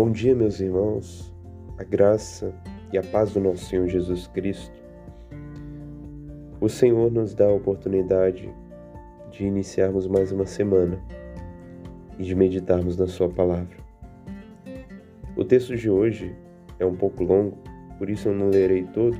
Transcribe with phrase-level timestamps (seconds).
[0.00, 1.34] Bom dia, meus irmãos,
[1.76, 2.54] a graça
[2.92, 4.80] e a paz do nosso Senhor Jesus Cristo.
[6.60, 8.48] O Senhor nos dá a oportunidade
[9.32, 11.02] de iniciarmos mais uma semana
[12.16, 13.76] e de meditarmos na Sua palavra.
[15.34, 16.32] O texto de hoje
[16.78, 17.58] é um pouco longo,
[17.98, 19.18] por isso eu não lerei todo,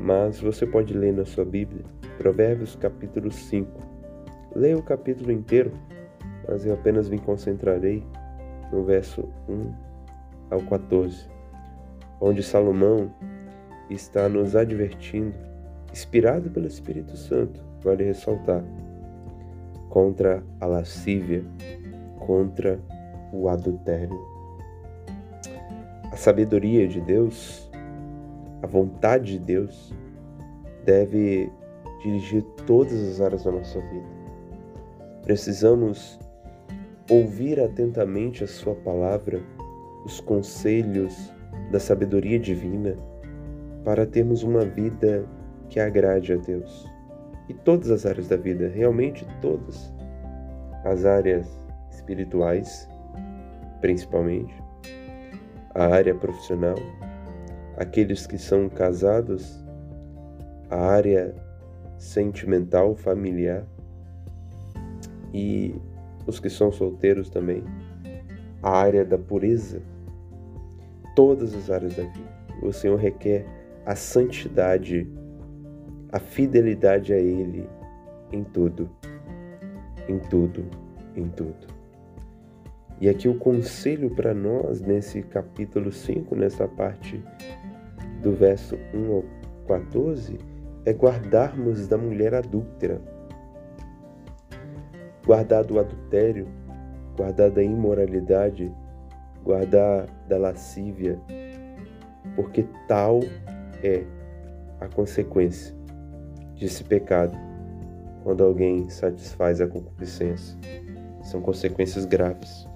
[0.00, 1.84] mas você pode ler na sua Bíblia,
[2.18, 3.68] Provérbios capítulo 5.
[4.54, 5.72] Leia o capítulo inteiro,
[6.46, 8.06] mas eu apenas me concentrarei
[8.72, 9.72] no verso 1
[10.50, 11.28] ao 14,
[12.20, 13.12] onde Salomão
[13.90, 15.34] está nos advertindo,
[15.92, 18.64] inspirado pelo Espírito Santo, vale ressaltar,
[19.90, 21.44] contra a lascívia,
[22.18, 22.80] contra
[23.32, 24.18] o adultério.
[26.10, 27.70] A sabedoria de Deus,
[28.62, 29.92] a vontade de Deus,
[30.84, 31.50] deve
[32.02, 34.06] dirigir todas as áreas da nossa vida.
[35.22, 36.18] Precisamos
[37.10, 39.40] ouvir atentamente a Sua palavra,
[40.04, 41.32] os conselhos
[41.70, 42.96] da sabedoria divina,
[43.84, 45.26] para termos uma vida
[45.68, 46.86] que agrade a Deus.
[47.48, 49.92] E todas as áreas da vida, realmente todas.
[50.84, 51.48] As áreas
[51.90, 52.88] espirituais,
[53.80, 54.54] principalmente,
[55.74, 56.76] a área profissional,
[57.76, 59.64] aqueles que são casados,
[60.70, 61.34] a área
[61.98, 63.64] sentimental, familiar
[65.32, 65.74] e
[66.26, 67.64] os que são solteiros também,
[68.62, 69.82] a área da pureza,
[71.14, 72.32] todas as áreas da vida.
[72.62, 73.44] O Senhor requer
[73.84, 75.08] a santidade,
[76.12, 77.68] a fidelidade a Ele
[78.32, 78.88] em tudo,
[80.08, 80.64] em tudo,
[81.16, 81.66] em tudo.
[83.00, 87.22] E aqui o conselho para nós nesse capítulo 5, nessa parte
[88.22, 89.24] do verso 1 ao
[89.66, 90.38] 14,
[90.84, 93.00] é guardarmos da mulher adúltera
[95.32, 96.46] guardar do adultério,
[97.16, 98.70] guardar da imoralidade,
[99.42, 101.18] guardar da lascívia,
[102.36, 103.20] porque tal
[103.82, 104.04] é
[104.78, 105.74] a consequência
[106.60, 107.34] desse pecado
[108.22, 110.54] quando alguém satisfaz a concupiscência.
[111.22, 112.68] São consequências graves.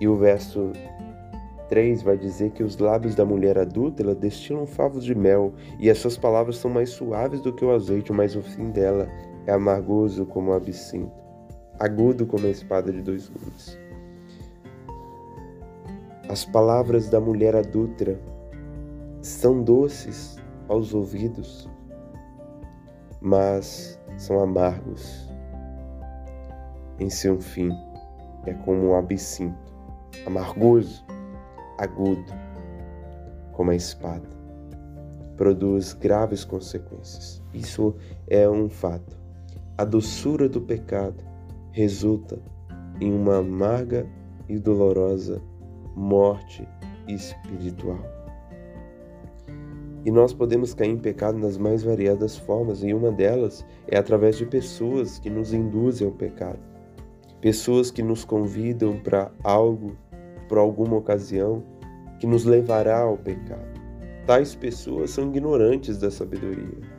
[0.00, 0.70] E o verso
[1.68, 5.90] 3 vai dizer que os lábios da mulher adulta ela destilam favos de mel, e
[5.90, 9.08] as suas palavras são mais suaves do que o azeite, mas o fim dela
[9.44, 11.27] é amargoso como o absinto
[11.78, 13.78] agudo como a espada de dois gumes.
[16.28, 18.20] As palavras da mulher adúltera
[19.22, 20.36] são doces
[20.68, 21.68] aos ouvidos,
[23.20, 25.28] mas são amargos
[26.98, 27.70] em seu fim.
[28.44, 29.72] É como um absinto,
[30.26, 31.04] amargoso,
[31.78, 32.32] agudo,
[33.52, 34.28] como a espada.
[35.36, 37.42] Produz graves consequências.
[37.54, 37.94] Isso
[38.26, 39.16] é um fato.
[39.76, 41.28] A doçura do pecado
[41.72, 42.40] resulta
[43.00, 44.06] em uma amarga
[44.48, 45.40] e dolorosa
[45.94, 46.66] morte
[47.06, 48.00] espiritual.
[50.04, 54.36] E nós podemos cair em pecado nas mais variadas formas, e uma delas é através
[54.36, 56.60] de pessoas que nos induzem ao pecado.
[57.40, 59.96] Pessoas que nos convidam para algo,
[60.48, 61.62] para alguma ocasião,
[62.18, 63.78] que nos levará ao pecado.
[64.26, 66.97] Tais pessoas são ignorantes da sabedoria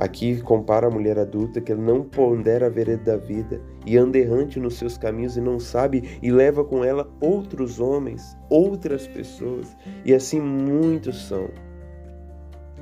[0.00, 4.58] Aqui compara a mulher adulta que não pondera a vereda da vida e anda errante
[4.58, 10.14] nos seus caminhos e não sabe e leva com ela outros homens, outras pessoas, e
[10.14, 11.50] assim muitos são.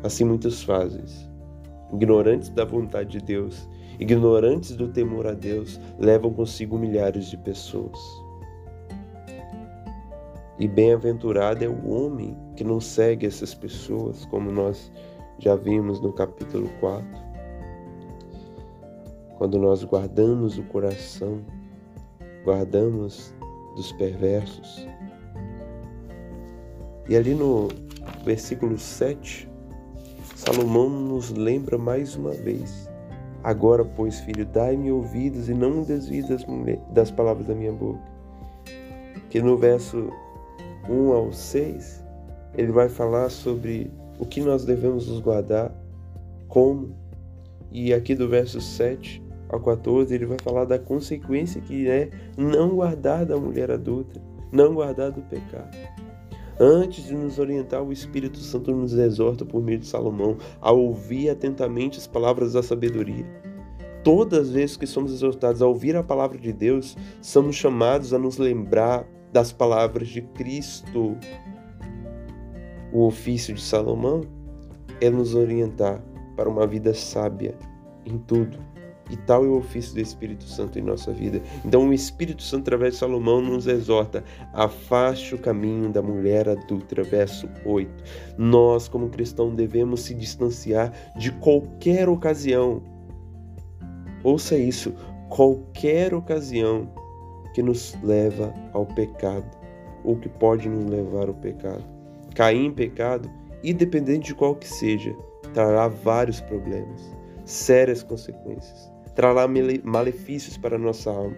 [0.00, 1.02] Assim muitos fazem.
[1.92, 3.68] Ignorantes da vontade de Deus,
[3.98, 7.98] ignorantes do temor a Deus, levam consigo milhares de pessoas.
[10.56, 14.92] E bem-aventurado é o homem que não segue essas pessoas, como nós
[15.38, 17.06] já vimos no capítulo 4.
[19.36, 21.40] Quando nós guardamos o coração,
[22.44, 23.32] guardamos
[23.76, 24.86] dos perversos.
[27.08, 27.68] E ali no
[28.24, 29.48] versículo 7,
[30.34, 32.90] Salomão nos lembra mais uma vez:
[33.44, 36.44] Agora, pois, filho, dai-me ouvidos e não desvie das,
[36.92, 38.02] das palavras da minha boca.
[39.30, 40.10] Que no verso
[40.88, 42.04] 1 ao 6,
[42.56, 45.72] ele vai falar sobre o que nós devemos nos guardar,
[46.48, 46.96] como.
[47.70, 52.70] E aqui do verso 7 ao 14 ele vai falar da consequência que é não
[52.70, 54.20] guardar da mulher adulta,
[54.52, 55.76] não guardar do pecado.
[56.60, 61.30] Antes de nos orientar, o Espírito Santo nos exorta por meio de Salomão a ouvir
[61.30, 63.24] atentamente as palavras da sabedoria.
[64.02, 68.18] Todas as vezes que somos exortados a ouvir a palavra de Deus, somos chamados a
[68.18, 71.16] nos lembrar das palavras de Cristo,
[72.92, 74.22] o ofício de Salomão
[75.00, 76.02] é nos orientar
[76.36, 77.54] para uma vida sábia
[78.06, 78.58] em tudo,
[79.10, 81.40] E tal é o ofício do Espírito Santo em nossa vida.
[81.64, 87.02] Então, o Espírito Santo, através de Salomão, nos exorta: afaste o caminho da mulher adulta.
[87.02, 87.90] Verso 8.
[88.36, 92.82] Nós, como cristãos, devemos se distanciar de qualquer ocasião.
[94.22, 94.92] Ouça isso:
[95.28, 96.90] qualquer ocasião
[97.54, 99.48] que nos leva ao pecado,
[100.04, 101.97] ou que pode nos levar ao pecado.
[102.38, 103.28] Cair em pecado,
[103.64, 105.14] independente de qual que seja,
[105.52, 107.14] trará vários problemas,
[107.44, 109.48] sérias consequências trará
[109.82, 111.36] malefícios para a nossa alma,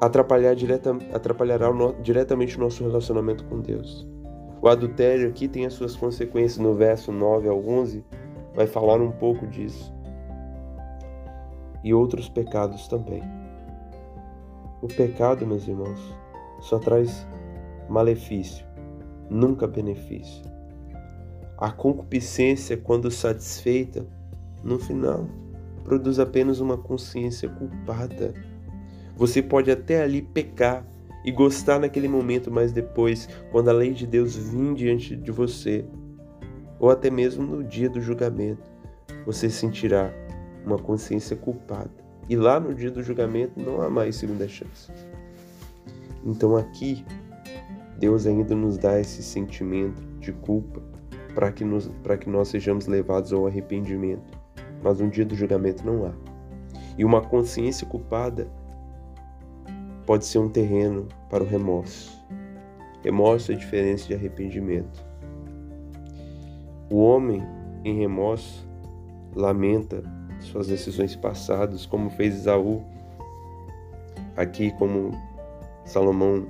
[0.00, 4.06] atrapalhar direta, atrapalhará o no, diretamente o nosso relacionamento com Deus.
[4.62, 8.04] O adultério aqui tem as suas consequências no verso 9 ao 11,
[8.54, 9.92] vai falar um pouco disso.
[11.82, 13.24] E outros pecados também.
[14.80, 16.14] O pecado, meus irmãos,
[16.60, 17.26] só traz
[17.88, 18.64] malefício,
[19.30, 20.42] nunca benefício.
[21.56, 24.06] A concupiscência, quando satisfeita,
[24.62, 25.26] no final
[25.88, 28.34] produz apenas uma consciência culpada.
[29.16, 30.86] Você pode até ali pecar
[31.24, 35.86] e gostar naquele momento, mas depois, quando a lei de Deus vir diante de você,
[36.78, 38.70] ou até mesmo no dia do julgamento,
[39.24, 40.12] você sentirá
[40.64, 41.90] uma consciência culpada.
[42.28, 44.92] E lá no dia do julgamento não há mais segunda chance.
[46.22, 47.02] Então aqui,
[47.98, 50.80] Deus ainda nos dá esse sentimento de culpa
[51.34, 51.64] para que,
[52.20, 54.38] que nós sejamos levados ao arrependimento
[54.82, 56.12] mas um dia do julgamento não há.
[56.96, 58.48] E uma consciência culpada
[60.06, 62.18] pode ser um terreno para o remorso.
[63.02, 65.06] Remorso é diferente de arrependimento.
[66.90, 67.42] O homem
[67.84, 68.66] em remorso
[69.34, 70.02] lamenta
[70.40, 72.82] suas decisões passadas, como fez Isaú.
[74.36, 75.10] Aqui, como
[75.84, 76.46] Salomão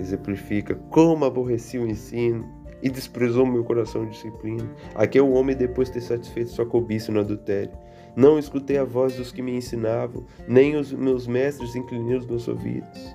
[0.00, 2.48] exemplifica, como aborreci o ensino,
[2.82, 4.68] e desprezou meu coração de disciplina.
[4.94, 7.72] Aqui é o homem depois de ter satisfeito sua cobiça no adultério.
[8.16, 12.48] Não escutei a voz dos que me ensinavam, nem os meus mestres inclinei os meus
[12.48, 13.14] ouvidos.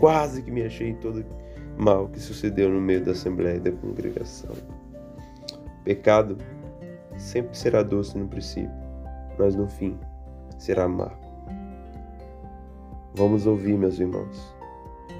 [0.00, 1.24] Quase que me achei em todo
[1.76, 4.54] mal que sucedeu no meio da assembleia e da congregação.
[5.84, 6.38] Pecado
[7.16, 8.70] sempre será doce no princípio,
[9.38, 9.96] mas no fim
[10.58, 11.20] será amargo.
[13.14, 14.54] Vamos ouvir, meus irmãos,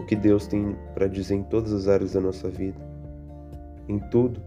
[0.00, 2.92] o que Deus tem para dizer em todas as áreas da nossa vida
[3.88, 4.42] em tudo,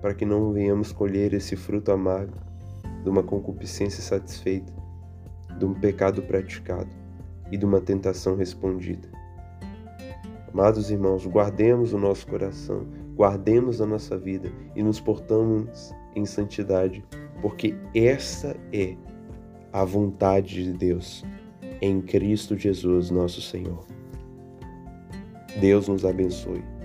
[0.00, 2.36] para que não venhamos colher esse fruto amargo
[3.02, 4.72] de uma concupiscência satisfeita,
[5.58, 6.90] de um pecado praticado
[7.50, 9.08] e de uma tentação respondida.
[10.52, 17.04] Amados irmãos, guardemos o nosso coração, guardemos a nossa vida e nos portamos em santidade,
[17.42, 18.96] porque essa é
[19.72, 21.24] a vontade de Deus
[21.80, 23.97] em Cristo Jesus, nosso Senhor.
[25.60, 26.77] Deus nos abençoe.